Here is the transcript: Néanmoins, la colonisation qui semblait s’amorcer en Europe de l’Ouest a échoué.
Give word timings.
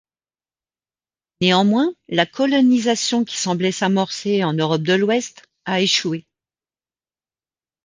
Néanmoins, 1.41 1.93
la 2.09 2.25
colonisation 2.25 3.23
qui 3.23 3.37
semblait 3.37 3.71
s’amorcer 3.71 4.43
en 4.43 4.53
Europe 4.53 4.81
de 4.81 4.93
l’Ouest 4.95 5.43
a 5.65 5.79
échoué. 5.79 6.25